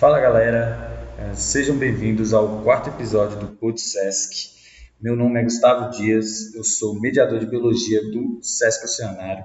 [0.00, 4.48] Fala galera, é, sejam bem-vindos ao quarto episódio do Pod Sesc.
[4.98, 9.44] Meu nome é Gustavo Dias, eu sou mediador de biologia do Sesc Oceanário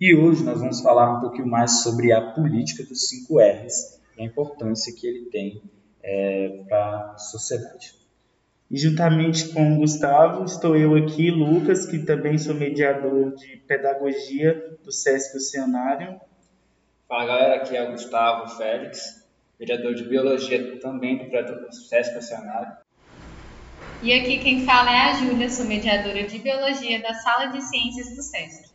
[0.00, 4.22] e hoje nós vamos falar um pouquinho mais sobre a política dos 5 R's e
[4.22, 5.60] a importância que ele tem
[6.00, 7.92] é, para a sociedade.
[8.70, 14.78] E juntamente com o Gustavo, estou eu aqui, Lucas, que também sou mediador de pedagogia
[14.84, 16.20] do Sesc Oceanário.
[17.08, 19.17] Fala galera, aqui é o Gustavo Félix,
[19.58, 22.76] vereador de Biologia também do projeto SESC Oceanário.
[24.02, 28.14] E aqui quem fala é a Júlia, sou mediadora de Biologia da Sala de Ciências
[28.14, 28.68] do SESC.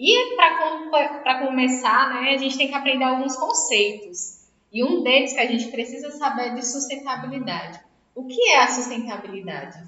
[0.00, 4.48] E para começar, né, a gente tem que aprender alguns conceitos.
[4.72, 7.78] E um deles que a gente precisa saber é de sustentabilidade.
[8.14, 9.78] O que é a sustentabilidade?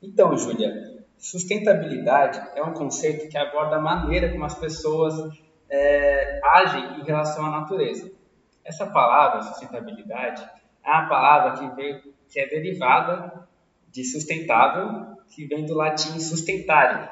[0.00, 5.14] Então, Júlia, sustentabilidade é um conceito que aborda a maneira como as pessoas
[5.68, 8.12] é, agem em relação à natureza.
[8.64, 10.42] Essa palavra, sustentabilidade,
[10.84, 13.48] é uma palavra que, veio, que é derivada
[13.90, 17.08] de sustentável, que vem do latim sustentare,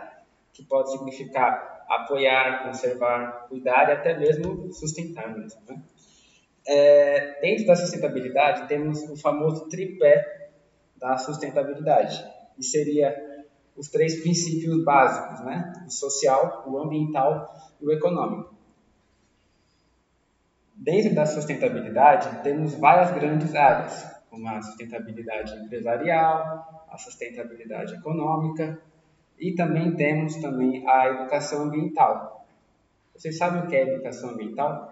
[0.53, 5.61] que pode significar apoiar, conservar, cuidar e até mesmo sustentar mesmo.
[5.69, 5.83] Né?
[6.67, 10.51] É, dentro da sustentabilidade, temos o famoso tripé
[10.97, 13.45] da sustentabilidade, que seria
[13.77, 15.73] os três princípios básicos, né?
[15.85, 18.55] o social, o ambiental e o econômico.
[20.81, 28.81] Dentro da sustentabilidade, temos várias grandes áreas, como a sustentabilidade empresarial, a sustentabilidade econômica
[29.39, 32.47] e também temos também a educação ambiental.
[33.15, 34.91] Vocês sabem o que é educação ambiental?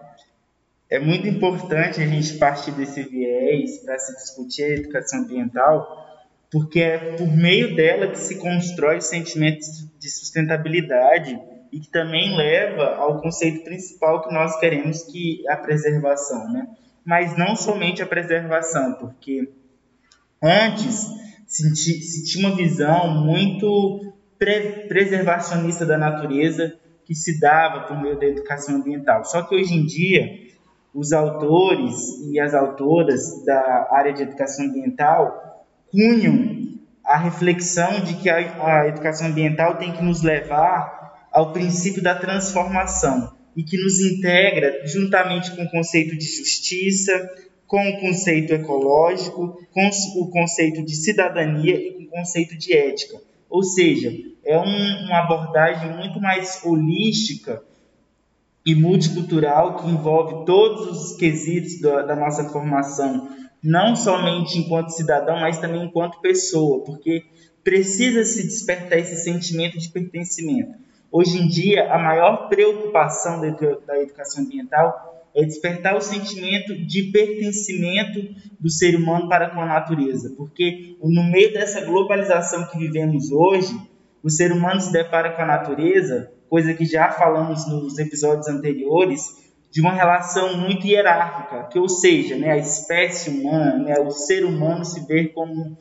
[0.91, 6.07] É muito importante a gente partir desse viés para se discutir a educação ambiental,
[6.51, 9.65] porque é por meio dela que se constrói o sentimento
[9.97, 11.39] de sustentabilidade
[11.71, 16.67] e que também leva ao conceito principal que nós queremos, que é a preservação, né?
[17.05, 19.49] Mas não somente a preservação, porque
[20.41, 21.07] antes
[21.47, 26.75] se tinha uma visão muito pre preservacionista da natureza
[27.05, 29.25] que se dava por meio da educação ambiental.
[29.25, 30.47] Só que hoje em dia,
[30.93, 31.95] os autores
[32.31, 38.87] e as autoras da área de educação ambiental cunham a reflexão de que a, a
[38.87, 45.51] educação ambiental tem que nos levar ao princípio da transformação e que nos integra juntamente
[45.55, 47.29] com o conceito de justiça,
[47.67, 49.89] com o conceito ecológico, com
[50.21, 53.21] o conceito de cidadania e com o conceito de ética.
[53.49, 54.11] Ou seja,
[54.45, 57.61] é um, uma abordagem muito mais holística
[58.65, 63.29] e multicultural que envolve todos os quesitos da, da nossa formação,
[63.63, 67.25] não somente enquanto cidadão, mas também enquanto pessoa, porque
[67.63, 70.88] precisa se despertar esse sentimento de pertencimento.
[71.11, 78.19] Hoje em dia, a maior preocupação da educação ambiental é despertar o sentimento de pertencimento
[78.59, 83.75] do ser humano para com a natureza, porque no meio dessa globalização que vivemos hoje,
[84.23, 89.49] o ser humano se depara com a natureza, coisa que já falamos nos episódios anteriores,
[89.71, 94.43] de uma relação muito hierárquica, que ou seja, né, a espécie humana, né, o ser
[94.43, 95.77] humano se vê como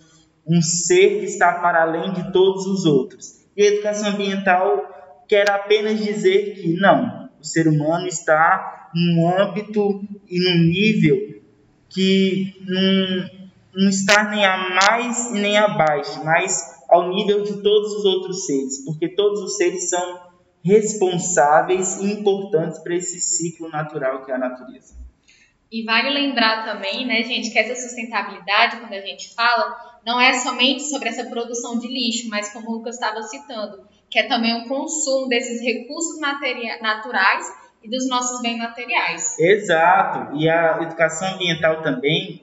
[0.47, 3.47] um ser que está para além de todos os outros.
[3.57, 4.98] E a educação ambiental
[5.29, 11.43] quer apenas dizer que não, o ser humano está num âmbito e num nível
[11.89, 17.93] que não, não está nem a mais e nem abaixo, mas ao nível de todos
[17.93, 20.29] os outros seres, porque todos os seres são
[20.65, 24.95] responsáveis e importantes para esse ciclo natural que é a natureza.
[25.71, 30.33] E vale lembrar também, né, gente, que essa sustentabilidade, quando a gente fala, não é
[30.39, 34.63] somente sobre essa produção de lixo, mas como o Lucas estava citando, que é também
[34.63, 37.47] o consumo desses recursos naturais
[37.83, 39.39] e dos nossos bens materiais.
[39.39, 40.37] Exato.
[40.37, 42.43] E a educação ambiental também,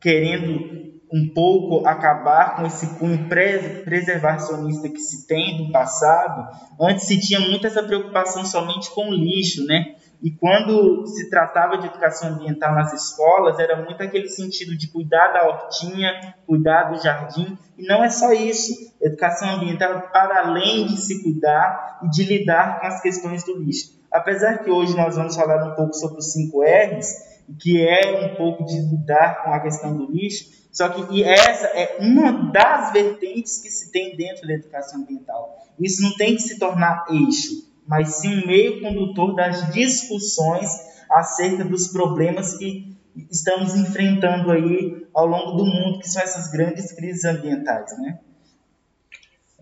[0.00, 6.48] querendo um pouco acabar com esse cunho preservacionista que se tem do passado,
[6.80, 9.94] antes se tinha muito essa preocupação somente com o lixo, né?
[10.22, 15.28] E quando se tratava de educação ambiental nas escolas, era muito aquele sentido de cuidar
[15.28, 18.94] da hortinha, cuidar do jardim, e não é só isso.
[19.00, 23.96] Educação ambiental para além de se cuidar e de lidar com as questões do lixo.
[24.10, 28.36] Apesar que hoje nós vamos falar um pouco sobre os 5 R's, que é um
[28.36, 33.62] pouco de lidar com a questão do lixo, só que essa é uma das vertentes
[33.62, 35.56] que se tem dentro da educação ambiental.
[35.78, 40.68] Isso não tem que se tornar eixo mas sim um meio condutor das discussões
[41.10, 42.96] acerca dos problemas que
[43.30, 48.18] estamos enfrentando aí ao longo do mundo, que são essas grandes crises ambientais, né?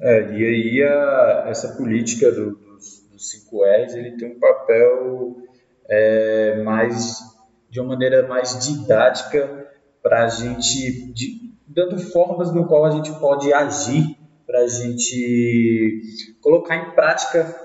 [0.01, 5.37] É, e aí a, essa política do, dos, dos 5 R's, ele tem um papel
[5.89, 7.23] é, mais
[7.71, 9.69] de uma maneira mais didática
[10.03, 14.17] para a gente, de, dando formas no qual a gente pode agir
[14.47, 16.03] para a gente
[16.41, 17.64] colocar em prática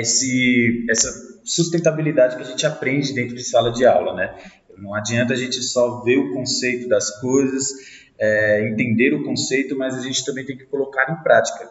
[0.00, 1.10] esse, essa
[1.44, 4.34] sustentabilidade que a gente aprende dentro de sala de aula, né?
[4.76, 7.70] Não adianta a gente só ver o conceito das coisas,
[8.18, 11.68] é, entender o conceito, mas a gente também tem que colocar em prática.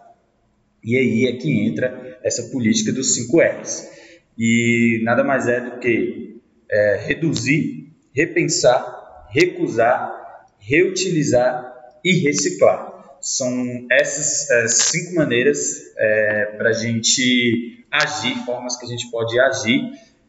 [0.84, 3.90] E aí é que entra essa política dos 5 R's.
[4.38, 6.40] E nada mais é do que
[6.70, 11.74] é, reduzir, repensar, recusar, reutilizar
[12.04, 12.85] e reciclar.
[13.26, 19.40] São essas é, cinco maneiras é, para a gente agir, formas que a gente pode
[19.40, 19.82] agir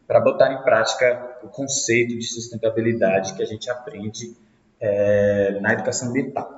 [0.07, 4.35] para botar em prática o conceito de sustentabilidade que a gente aprende
[4.81, 6.49] é, na educação ambiental.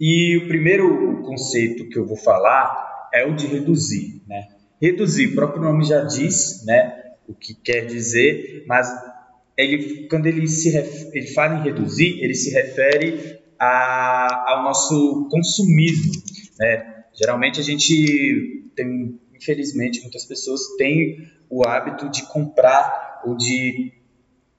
[0.00, 4.22] E o primeiro conceito que eu vou falar é o de reduzir.
[4.28, 4.50] Né?
[4.80, 8.88] Reduzir, o próprio nome já diz né, o que quer dizer, mas
[9.56, 10.68] ele, quando ele, se
[11.12, 16.12] ele fala em reduzir, ele se refere a, ao nosso consumismo.
[16.58, 17.04] Né?
[17.14, 23.92] Geralmente a gente tem infelizmente, muitas pessoas têm o hábito de comprar ou de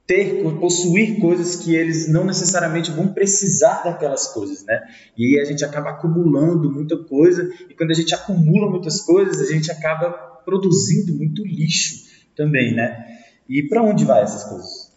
[0.04, 4.80] ter, possuir coisas que eles não necessariamente vão precisar daquelas coisas, né?
[5.16, 9.52] E a gente acaba acumulando muita coisa e quando a gente acumula muitas coisas, a
[9.52, 10.10] gente acaba
[10.44, 13.20] produzindo muito lixo também, né?
[13.48, 14.92] E para onde vai essas coisas?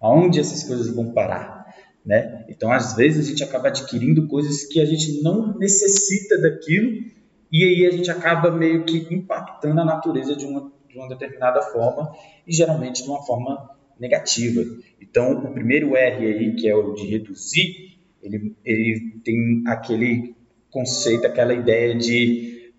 [0.00, 1.64] Aonde essas coisas vão parar?
[2.06, 2.33] Né?
[2.48, 7.04] Então, às vezes, a gente acaba adquirindo coisas que a gente não necessita daquilo
[7.50, 11.62] e aí a gente acaba meio que impactando a natureza de uma, de uma determinada
[11.62, 12.12] forma
[12.46, 14.62] e geralmente de uma forma negativa.
[15.00, 20.34] Então, o primeiro R aí, que é o de reduzir, ele, ele tem aquele
[20.70, 22.72] conceito, aquela ideia de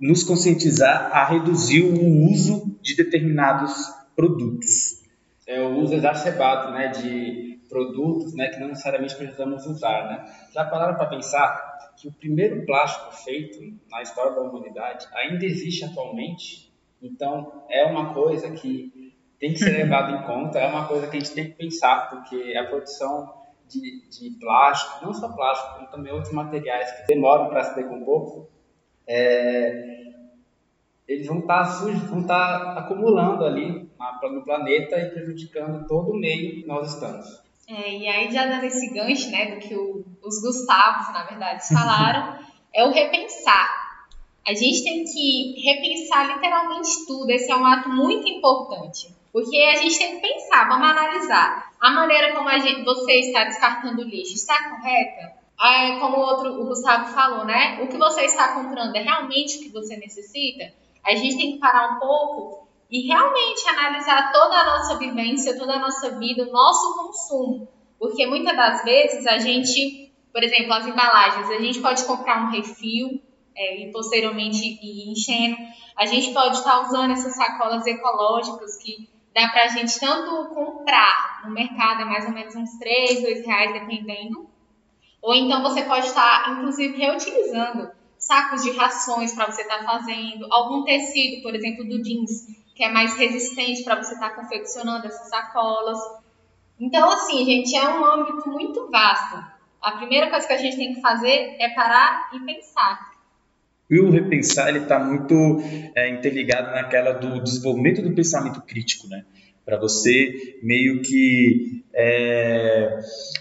[0.00, 5.02] nos conscientizar a reduzir o uso de determinados produtos.
[5.46, 10.04] É o uso exacerbado né, de produtos né, que não necessariamente precisamos usar.
[10.04, 10.24] Né?
[10.52, 13.58] Já pararam para pensar que o primeiro plástico feito
[13.90, 16.70] na história da humanidade ainda existe atualmente.
[17.02, 21.16] Então, é uma coisa que tem que ser levado em conta, é uma coisa que
[21.16, 23.34] a gente tem que pensar, porque a produção
[23.66, 28.46] de, de plástico, não só plástico, como também outros materiais que demoram para se decompor,
[29.06, 30.02] é,
[31.08, 33.90] eles vão estar tá vão estar tá acumulando ali
[34.30, 37.42] no planeta e prejudicando todo o meio que nós estamos.
[37.74, 41.66] É, e aí, já dando esse gancho, né, do que o, os Gustavos, na verdade,
[41.66, 42.38] falaram,
[42.74, 43.82] é o repensar.
[44.46, 47.30] A gente tem que repensar literalmente tudo.
[47.30, 49.14] Esse é um ato muito importante.
[49.32, 51.72] Porque a gente tem que pensar, vamos analisar.
[51.80, 55.32] A maneira como a gente, você está descartando lixo está correta?
[55.58, 57.80] É, como o outro, o Gustavo falou, né?
[57.82, 60.74] O que você está comprando é realmente o que você necessita?
[61.04, 62.61] A gente tem que parar um pouco
[62.92, 67.66] e realmente analisar toda a nossa vivência, toda a nossa vida, o nosso consumo.
[67.98, 72.50] Porque muitas das vezes a gente, por exemplo, as embalagens, a gente pode comprar um
[72.50, 73.18] refil
[73.56, 75.56] é, e posteriormente ir enchendo.
[75.96, 81.42] A gente pode estar usando essas sacolas ecológicas que dá para a gente tanto comprar
[81.46, 84.46] no mercado, é mais ou menos uns 3, 2 reais, dependendo.
[85.22, 87.90] Ou então você pode estar, inclusive, reutilizando
[88.22, 92.88] sacos de rações para você estar fazendo, algum tecido, por exemplo, do jeans, que é
[92.88, 95.98] mais resistente para você estar tá confeccionando essas sacolas.
[96.78, 99.44] Então, assim, gente, é um âmbito muito vasto.
[99.82, 103.12] A primeira coisa que a gente tem que fazer é parar e pensar.
[103.90, 105.34] E o repensar ele está muito
[105.96, 109.24] é, interligado naquela do desenvolvimento do pensamento crítico, né?
[109.64, 113.00] Para você meio que é,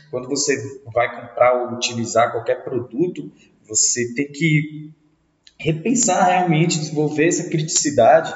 [0.09, 0.57] quando você
[0.91, 3.31] vai comprar ou utilizar qualquer produto,
[3.71, 4.91] você tem que
[5.57, 8.33] repensar realmente, desenvolver essa criticidade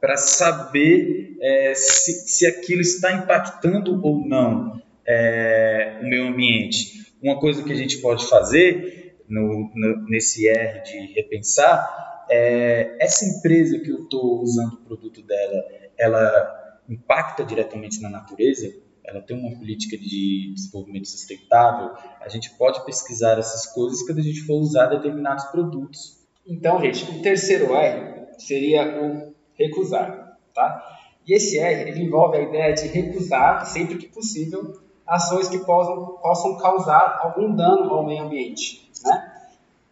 [0.00, 7.12] para saber é, se, se aquilo está impactando ou não é, o meio ambiente.
[7.22, 13.26] Uma coisa que a gente pode fazer no, no, nesse R de repensar é essa
[13.26, 15.64] empresa que eu estou usando o produto dela,
[15.98, 18.72] ela impacta diretamente na natureza?
[19.08, 21.96] Ela tem uma política de desenvolvimento sustentável?
[22.20, 26.18] A gente pode pesquisar essas coisas quando a gente for usar determinados produtos.
[26.46, 31.00] Então, gente, o terceiro R seria o recusar, tá?
[31.26, 36.18] E esse R ele envolve a ideia de recusar, sempre que possível, ações que possam,
[36.20, 39.32] possam causar algum dano ao meio ambiente, né?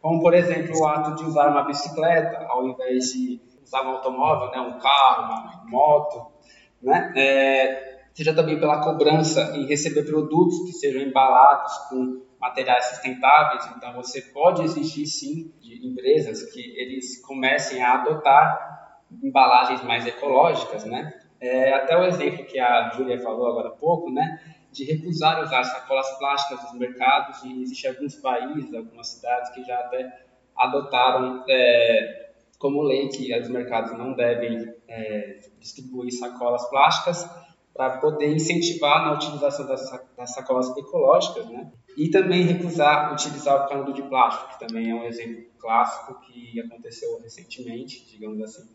[0.03, 4.51] Como, por exemplo, o ato de usar uma bicicleta ao invés de usar um automóvel,
[4.51, 4.61] né?
[4.61, 6.27] um carro, uma moto,
[6.83, 7.13] né?
[7.17, 7.86] É,
[8.17, 13.69] seja também pela cobrança em receber produtos que sejam embalados com materiais sustentáveis.
[13.77, 20.87] Então, você pode exigir, sim, de empresas que eles comecem a adotar embalagens mais ecológicas,
[20.87, 21.13] né?
[21.39, 24.41] É, até o exemplo que a Júlia falou agora há pouco, né?
[24.73, 29.79] De recusar usar sacolas plásticas nos mercados, e existem alguns países, algumas cidades que já
[29.79, 30.25] até
[30.57, 37.46] adotaram é, como lei que os mercados não devem é, distribuir sacolas plásticas
[37.77, 39.83] para poder incentivar na utilização das,
[40.17, 41.71] das, sacolas ecológicas, né?
[41.97, 46.61] E também recusar utilizar o canudo de plástico, que também é um exemplo clássico que
[46.61, 48.69] aconteceu recentemente, digamos assim,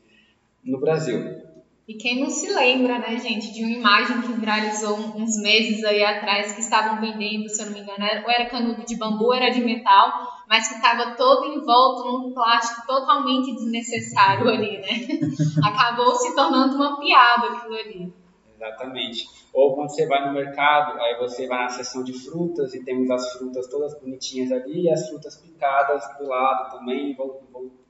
[0.64, 1.52] no Brasil.
[1.88, 6.04] E quem não se lembra, né, gente, de uma imagem que viralizou uns meses aí
[6.04, 9.26] atrás que estavam vendendo, se eu não me engano, era, ou era canudo de bambu,
[9.26, 10.14] ou era de metal,
[10.48, 15.20] mas que estava todo envolto num plástico totalmente desnecessário ali, né?
[15.66, 18.21] Acabou se tornando uma piada aquilo ali.
[18.62, 19.28] Exatamente.
[19.54, 23.10] Ou quando você vai no mercado, aí você vai na seção de frutas e temos
[23.10, 27.18] as frutas todas bonitinhas ali e as frutas picadas do lado também,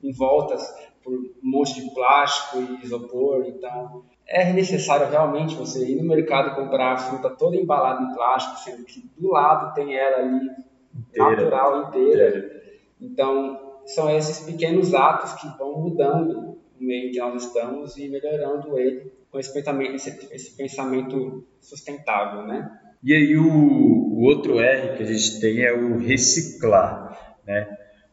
[0.02, 0.74] envoltas
[1.04, 3.44] por um monte de plástico e isopor.
[3.46, 8.58] Então, é necessário realmente você ir no mercado comprar a fruta toda embalada em plástico,
[8.58, 10.50] sendo que do lado tem ela ali
[10.96, 11.30] inteira.
[11.30, 12.62] natural inteira.
[13.00, 18.78] Então, são esses pequenos atos que vão mudando o meio que nós estamos e melhorando
[18.78, 22.70] ele com esse pensamento, esse, esse pensamento sustentável, né?
[23.02, 27.66] E aí o, o, outro R que a gente tem é o reciclar, né?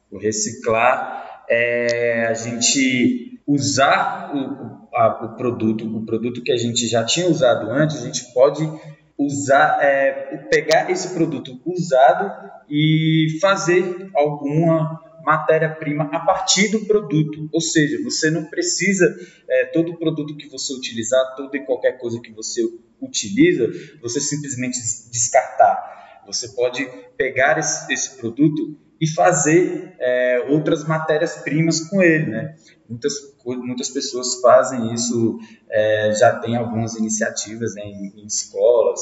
[0.09, 6.87] O reciclar é a gente usar o, a, o produto, o produto que a gente
[6.87, 8.63] já tinha usado antes, a gente pode
[9.17, 12.31] usar, é, pegar esse produto usado
[12.69, 17.49] e fazer alguma matéria-prima a partir do produto.
[17.51, 19.15] Ou seja, você não precisa,
[19.49, 22.61] é, todo produto que você utilizar, toda e qualquer coisa que você
[23.01, 23.67] utiliza,
[24.01, 24.79] você simplesmente
[25.11, 26.21] descartar.
[26.25, 26.85] Você pode
[27.17, 32.27] pegar esse, esse produto e fazer é, outras matérias-primas com ele.
[32.27, 32.55] Né?
[32.87, 33.13] Muitas,
[33.45, 38.99] muitas pessoas fazem isso, é, já tem algumas iniciativas né, em, em escolas,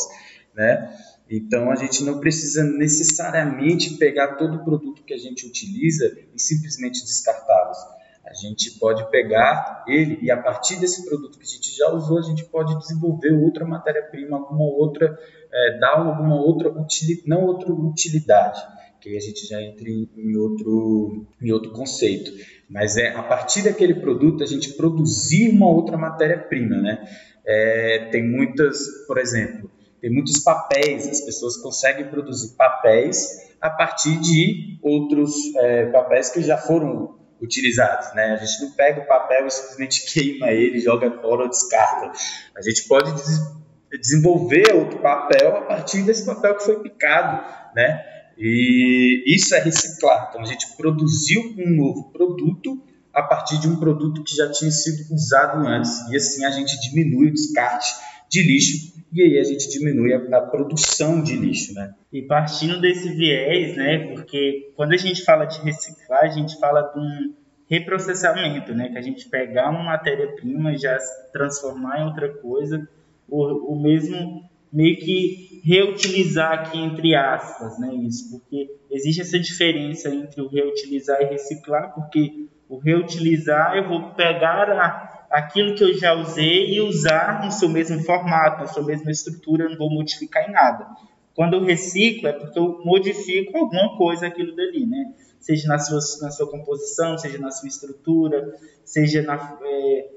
[0.55, 0.93] né?
[1.29, 6.39] Então a gente não precisa necessariamente pegar todo o produto que a gente utiliza e
[6.39, 7.77] simplesmente descartá-los.
[8.25, 12.17] A gente pode pegar ele e a partir desse produto que a gente já usou,
[12.17, 15.17] a gente pode desenvolver outra matéria-prima, alguma outra,
[15.51, 18.61] é, dar alguma outra utilidade, não outra utilidade,
[18.99, 22.31] que aí a gente já entra em, outro, em outro conceito.
[22.69, 27.07] Mas é a partir daquele produto a gente produzir uma outra matéria-prima, né?
[27.45, 34.19] É, tem muitas, por exemplo, tem muitos papéis, as pessoas conseguem produzir papéis a partir
[34.19, 38.33] de outros é, papéis que já foram utilizados, né?
[38.33, 42.11] A gente não pega o papel e simplesmente queima ele, joga fora ou descarta.
[42.55, 43.57] A gente pode des
[44.01, 47.41] desenvolver outro papel a partir desse papel que foi picado,
[47.73, 48.03] né?
[48.37, 50.27] E isso é reciclar.
[50.29, 54.69] Então a gente produziu um novo produto a partir de um produto que já tinha
[54.71, 56.07] sido usado antes.
[56.09, 57.87] E assim a gente diminui o descarte
[58.29, 61.93] de lixo e aí a gente diminui a, a, produção de lixo, né?
[62.11, 66.81] E partindo desse viés, né, porque quando a gente fala de reciclar, a gente fala
[66.81, 67.33] de um
[67.69, 70.97] reprocessamento, né, que a gente pegar uma matéria-prima e já
[71.31, 72.87] transformar em outra coisa,
[73.27, 80.09] o, o mesmo meio que reutilizar aqui entre aspas, né, isso, porque existe essa diferença
[80.09, 85.93] entre o reutilizar e reciclar, porque o reutilizar eu vou pegar a aquilo que eu
[85.97, 89.89] já usei e usar no seu mesmo formato, na sua mesma estrutura, eu não vou
[89.89, 90.87] modificar em nada.
[91.35, 95.13] Quando eu reciclo, é porque eu modifico alguma coisa aquilo dali, né?
[95.39, 100.09] Seja na sua, na sua composição, seja na sua estrutura, seja na, é,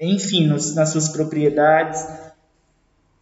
[0.00, 2.04] enfim, nos, nas suas propriedades.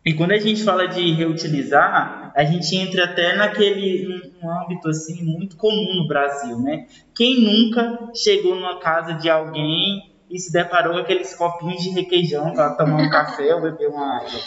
[0.05, 5.23] E quando a gente fala de reutilizar, a gente entra até naquele um âmbito assim
[5.23, 6.87] muito comum no Brasil, né?
[7.15, 12.53] Quem nunca chegou numa casa de alguém e se deparou com aqueles copinhos de requeijão
[12.53, 14.41] para tomar um café ou beber uma água.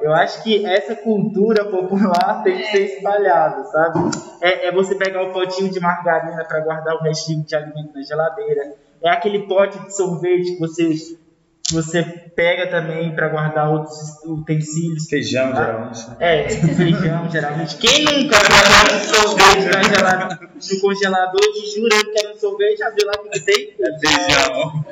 [0.00, 3.98] Eu acho que essa cultura popular tem que ser espalhada, sabe?
[4.40, 8.02] É, é você pegar o potinho de margarina para guardar o restinho de alimento na
[8.02, 8.74] geladeira.
[9.02, 15.06] É aquele pote de sorvete que você, que você pega também para guardar outros utensílios.
[15.08, 15.64] Feijão, tá?
[15.64, 16.10] geralmente.
[16.10, 16.16] Né?
[16.20, 17.76] É, feijão, geralmente.
[17.76, 23.12] Quem nunca guardou um sorvete no congelador e jura que era um sorvete, abriu lá
[23.30, 23.74] que tem?
[23.80, 24.84] É feijão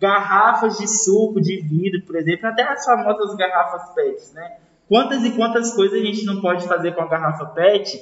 [0.00, 4.56] garrafas de suco de vidro, por exemplo, até as famosas garrafas PET, né?
[4.88, 8.00] Quantas e quantas coisas a gente não pode fazer com a garrafa PET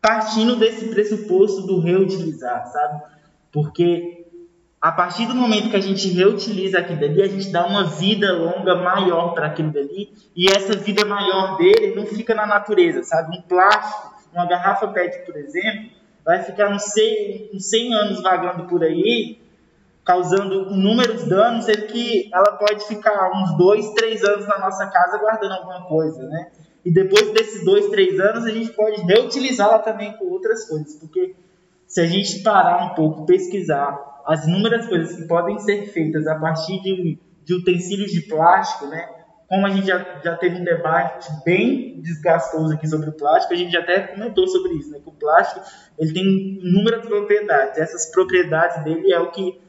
[0.00, 3.02] partindo desse pressuposto do reutilizar, sabe?
[3.52, 4.26] Porque
[4.80, 8.32] a partir do momento que a gente reutiliza aquilo dali, a gente dá uma vida
[8.32, 13.36] longa maior para aquilo dali, e essa vida maior dele não fica na natureza, sabe?
[13.36, 15.90] Um plástico, uma garrafa PET, por exemplo,
[16.24, 19.37] vai ficar uns 100, uns 100 anos vagando por aí,
[20.08, 25.18] causando inúmeros danos, sendo que ela pode ficar uns dois, três anos na nossa casa
[25.18, 26.50] guardando alguma coisa, né?
[26.82, 31.36] E depois desses dois, três anos, a gente pode reutilizá-la também com outras coisas, porque
[31.86, 36.36] se a gente parar um pouco, pesquisar as inúmeras coisas que podem ser feitas a
[36.36, 39.06] partir de, de utensílios de plástico, né?
[39.46, 43.56] Como a gente já, já teve um debate bem desgastoso aqui sobre o plástico, a
[43.58, 45.00] gente já até comentou sobre isso, né?
[45.00, 45.60] Que o plástico
[45.98, 46.24] ele tem
[46.62, 47.78] inúmeras propriedades.
[47.78, 49.67] Essas propriedades dele é o que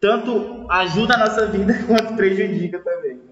[0.00, 3.16] tanto ajuda a nossa vida quanto prejudica também.
[3.16, 3.22] Né?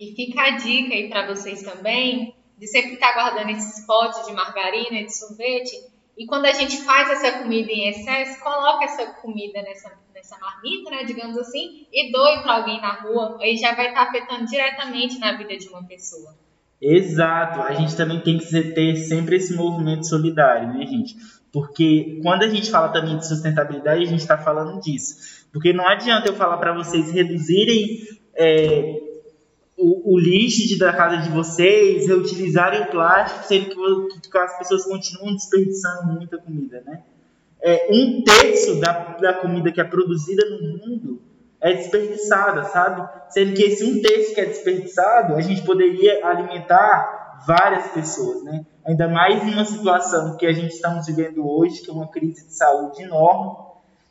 [0.00, 4.32] E fica a dica aí para vocês também de sempre estar guardando esses potes de
[4.32, 5.76] margarina, de sorvete.
[6.16, 10.90] E quando a gente faz essa comida em excesso, coloca essa comida nessa, nessa marmita,
[10.90, 13.38] né, digamos assim, e doe para alguém na rua.
[13.40, 16.34] Aí já vai estar afetando diretamente na vida de uma pessoa.
[16.80, 17.60] Exato.
[17.60, 21.14] A gente também tem que ter sempre esse movimento solidário, né, gente?
[21.52, 25.37] Porque quando a gente fala também de sustentabilidade, a gente está falando disso.
[25.52, 29.00] Porque não adianta eu falar para vocês reduzirem é,
[29.76, 34.84] o, o, lixo da casa de vocês, reutilizarem o plástico, sendo que, que as pessoas
[34.84, 37.02] continuam desperdiçando muita comida, né?
[37.60, 41.20] É, um terço da, da comida que é produzida no mundo
[41.60, 43.08] é desperdiçada, sabe?
[43.30, 48.64] Sendo que esse um terço que é desperdiçado, a gente poderia alimentar várias pessoas, né?
[48.86, 52.46] Ainda mais em uma situação que a gente estamos vivendo hoje, que é uma crise
[52.46, 53.67] de saúde enorme,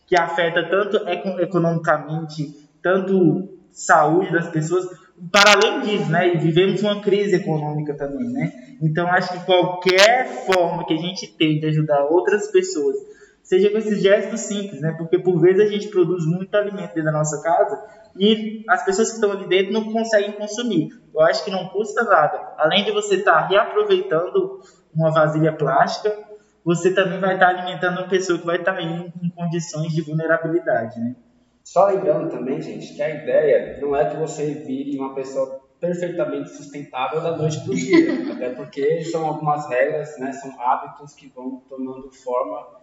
[0.08, 0.98] que afeta tanto
[1.42, 4.88] economicamente, tanto saúde das pessoas,
[5.32, 6.34] para além disso, né?
[6.34, 8.52] E vivemos uma crise econômica também, né?
[8.82, 12.96] Então acho que qualquer forma que a gente tem de ajudar outras pessoas,
[13.44, 14.96] seja com esses gestos simples, né?
[14.98, 17.84] Porque por vezes a gente produz muito alimento dentro da nossa casa
[18.18, 20.90] e as pessoas que estão ali dentro não conseguem consumir.
[21.14, 22.54] Eu acho que não custa nada.
[22.58, 24.62] Além de você estar tá reaproveitando
[24.94, 26.27] uma vasilha plástica,
[26.68, 31.00] você também vai estar alimentando uma pessoa que vai estar em, em condições de vulnerabilidade,
[31.00, 31.16] né?
[31.64, 36.50] Só lembrando também, gente, que a ideia não é que você vire uma pessoa perfeitamente
[36.50, 41.28] sustentável da noite para o dia, até porque são algumas regras, né, são hábitos que
[41.30, 42.82] vão tomando forma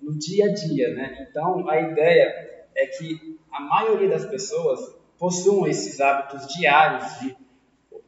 [0.00, 1.26] no dia a dia, né?
[1.28, 4.80] Então, a ideia é que a maioria das pessoas
[5.18, 7.36] possuam esses hábitos diários de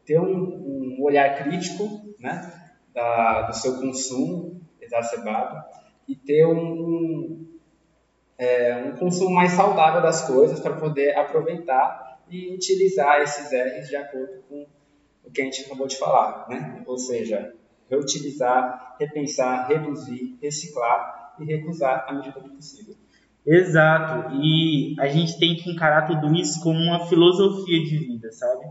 [0.06, 2.50] ter um, um olhar crítico, né,
[2.94, 4.58] da, do seu consumo,
[4.88, 5.62] exacerbado
[6.08, 7.46] e ter um,
[8.38, 13.96] é, um consumo mais saudável das coisas para poder aproveitar e utilizar esses R's de
[13.96, 14.66] acordo com
[15.24, 16.82] o que a gente acabou de falar, né?
[16.86, 17.54] Ou seja,
[17.90, 22.94] reutilizar, repensar, reduzir, reciclar e recusar à medida do possível.
[23.46, 24.34] Exato.
[24.42, 28.66] E a gente tem que encarar tudo isso como uma filosofia de vida, sabe?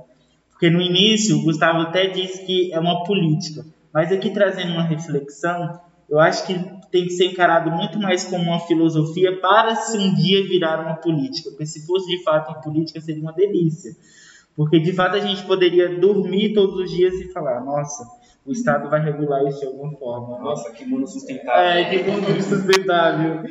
[0.50, 4.84] Porque no início o Gustavo até disse que é uma política, mas aqui trazendo uma
[4.84, 6.54] reflexão, eu acho que
[6.92, 10.96] tem que ser encarado muito mais como uma filosofia para se um dia virar uma
[10.96, 11.50] política.
[11.50, 13.96] Porque se fosse de fato uma política, seria uma delícia.
[14.56, 18.08] Porque de fato a gente poderia dormir todos os dias e falar: nossa,
[18.46, 20.40] o Estado vai regular isso de alguma forma.
[20.40, 21.62] Nossa, que mundo sustentável.
[21.62, 23.44] É, que mundo sustentável.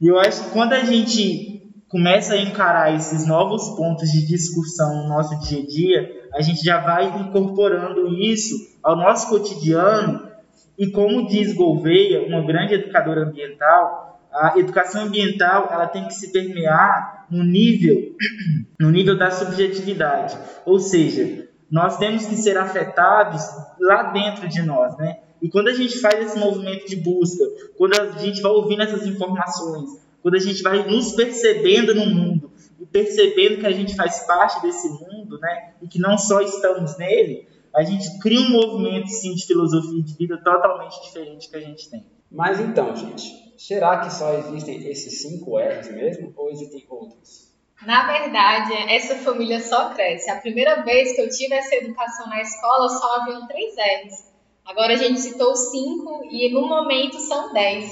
[0.00, 5.02] E eu acho que quando a gente começa a encarar esses novos pontos de discussão
[5.02, 10.31] no nosso dia a dia, a gente já vai incorporando isso ao nosso cotidiano
[10.78, 16.32] e como diz Gouveia, uma grande educadora ambiental, a educação ambiental ela tem que se
[16.32, 18.16] permear no nível,
[18.80, 20.36] no nível da subjetividade.
[20.64, 23.42] Ou seja, nós temos que ser afetados
[23.80, 25.18] lá dentro de nós, né?
[25.40, 27.44] E quando a gente faz esse movimento de busca,
[27.76, 29.90] quando a gente vai ouvindo essas informações,
[30.22, 34.62] quando a gente vai nos percebendo no mundo e percebendo que a gente faz parte
[34.62, 35.72] desse mundo, né?
[35.82, 40.14] E que não só estamos nele, a gente cria um movimento sim de filosofia de
[40.14, 42.04] vida totalmente diferente que a gente tem.
[42.30, 47.52] Mas então, gente, será que só existem esses cinco R's mesmo ou existem outros?
[47.84, 50.30] Na verdade, essa família só cresce.
[50.30, 54.32] A primeira vez que eu tive essa educação na escola só haviam três R's.
[54.64, 57.90] Agora a gente citou cinco e no momento são dez.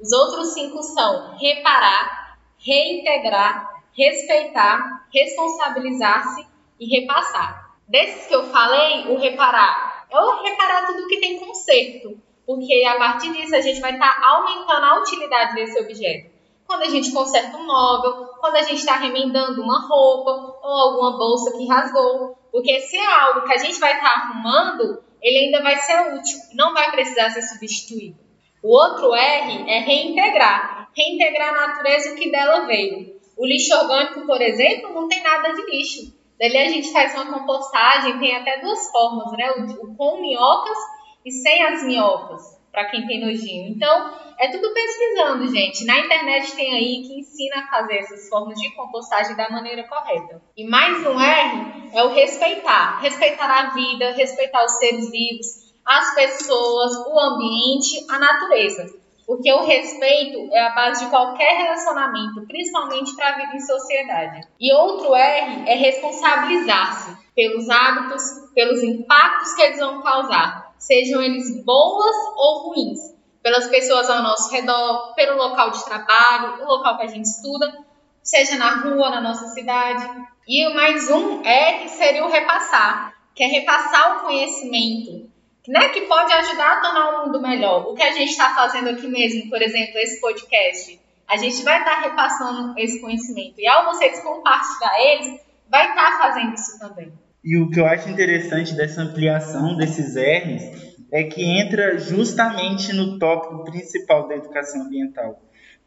[0.00, 6.46] Os outros cinco são reparar, reintegrar, respeitar, responsabilizar-se
[6.78, 7.67] e repassar.
[7.88, 12.96] Desses que eu falei, o reparar é o reparar tudo que tem conserto, porque a
[12.96, 16.30] partir disso a gente vai estar tá aumentando a utilidade desse objeto.
[16.66, 21.16] Quando a gente conserta um móvel, quando a gente está remendando uma roupa ou alguma
[21.16, 25.46] bolsa que rasgou, porque se é algo que a gente vai estar tá arrumando, ele
[25.46, 28.18] ainda vai ser útil, não vai precisar ser substituído.
[28.62, 33.18] O outro R é reintegrar, reintegrar a natureza que dela veio.
[33.36, 36.17] O lixo orgânico, por exemplo, não tem nada de lixo.
[36.38, 39.50] Dali a gente faz uma compostagem, tem até duas formas, né?
[39.80, 40.78] O, com minhocas
[41.24, 42.58] e sem as minhocas.
[42.70, 43.68] para quem tem nojinho.
[43.70, 45.84] Então, é tudo pesquisando, gente.
[45.84, 50.40] Na internet tem aí que ensina a fazer essas formas de compostagem da maneira correta.
[50.56, 53.00] E mais um R é o respeitar.
[53.00, 55.46] Respeitar a vida, respeitar os seres vivos,
[55.84, 58.97] as pessoas, o ambiente, a natureza.
[59.28, 64.48] Porque o respeito é a base de qualquer relacionamento, principalmente para a vida em sociedade.
[64.58, 68.22] E outro R é responsabilizar-se pelos hábitos,
[68.54, 72.98] pelos impactos que eles vão causar, sejam eles boas ou ruins,
[73.42, 77.84] pelas pessoas ao nosso redor, pelo local de trabalho, o local que a gente estuda,
[78.22, 80.08] seja na rua, na nossa cidade.
[80.48, 85.30] E mais um R seria o repassar, que é repassar o conhecimento,
[85.66, 87.86] né, que pode ajudar a tornar o mundo melhor.
[87.88, 91.78] O que a gente está fazendo aqui mesmo, por exemplo, esse podcast, a gente vai
[91.78, 93.54] estar tá repassando esse conhecimento.
[93.58, 95.40] E ao vocês compartilhar eles,
[95.70, 97.12] vai estar tá fazendo isso também.
[97.44, 103.18] E o que eu acho interessante dessa ampliação desses R's é que entra justamente no
[103.18, 105.40] tópico principal da educação ambiental,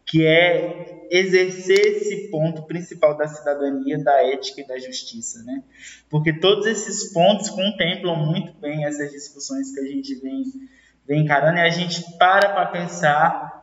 [0.05, 5.63] que é exercer esse ponto principal da cidadania, da ética e da justiça, né?
[6.09, 10.43] Porque todos esses pontos contemplam muito bem essas discussões que a gente vem,
[11.07, 13.61] vem encarando e a gente para para pensar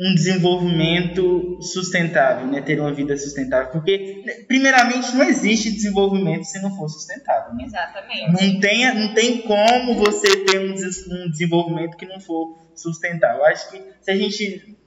[0.00, 2.60] um desenvolvimento sustentável, né?
[2.60, 7.54] Ter uma vida sustentável, porque primeiramente não existe desenvolvimento se não for sustentável.
[7.54, 7.64] Né?
[7.64, 8.30] Exatamente.
[8.30, 13.44] Não tem, não tem como você ter um, um desenvolvimento que não for sustentável.
[13.44, 14.78] Acho que se a gente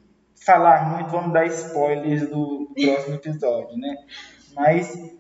[0.46, 3.96] falar muito, vamos dar spoilers do próximo episódio, né?
[4.56, 5.12] Mas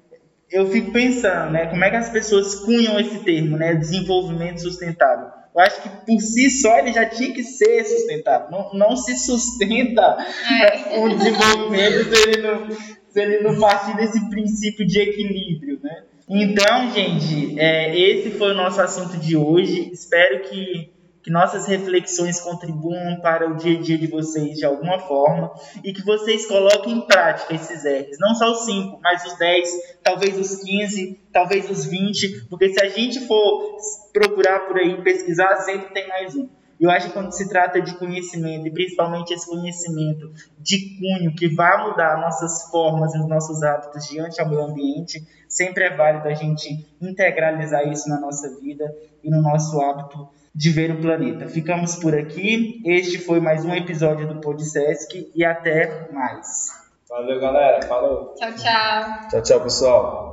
[0.49, 1.67] eu fico pensando, né?
[1.67, 3.73] Como é que as pessoas cunham esse termo, né?
[3.75, 5.27] Desenvolvimento sustentável.
[5.53, 8.49] Eu acho que por si só ele já tinha que ser sustentável.
[8.51, 10.17] Não, não se sustenta
[10.49, 10.99] é.
[10.99, 16.03] o desenvolvimento se ele, não, se ele não partir desse princípio de equilíbrio, né?
[16.27, 19.91] Então, gente, é, esse foi o nosso assunto de hoje.
[19.91, 20.89] Espero que
[21.23, 25.51] que nossas reflexões contribuam para o dia a dia de vocês de alguma forma
[25.83, 28.17] e que vocês coloquem em prática esses R's.
[28.19, 29.69] Não só os 5, mas os 10,
[30.03, 33.77] talvez os 15, talvez os 20, porque se a gente for
[34.11, 36.49] procurar por aí, pesquisar, sempre tem mais um.
[36.79, 41.47] Eu acho que quando se trata de conhecimento, e principalmente esse conhecimento de cunho que
[41.47, 46.27] vai mudar nossas formas e os nossos hábitos diante ao meio ambiente, sempre é válido
[46.27, 48.91] a gente integralizar isso na nossa vida
[49.23, 51.47] e no nosso hábito de ver o planeta.
[51.47, 52.81] Ficamos por aqui.
[52.85, 56.67] Este foi mais um episódio do Podsesc e até mais.
[57.09, 57.81] Valeu, galera.
[57.87, 58.33] Falou.
[58.35, 59.29] Tchau, tchau.
[59.29, 60.30] Tchau, tchau, pessoal.